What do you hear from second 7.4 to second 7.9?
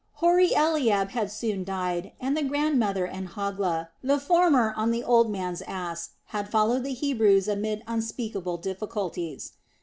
amid